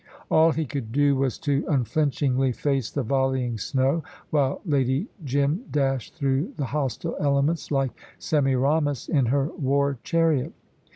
[0.31, 6.15] All he could do was to unflinchingly face the volleying snow, while Lady Jim dashed
[6.15, 10.53] through the hostile elements like Semiramis in her war chariot.